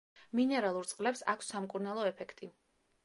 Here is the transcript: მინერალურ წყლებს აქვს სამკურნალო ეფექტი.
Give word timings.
მინერალურ 0.37 0.89
წყლებს 0.93 1.21
აქვს 1.35 1.53
სამკურნალო 1.55 2.07
ეფექტი. 2.13 2.51